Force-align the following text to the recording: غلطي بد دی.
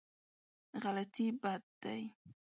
غلطي 0.83 1.27
بد 1.41 1.65
دی. 1.81 2.01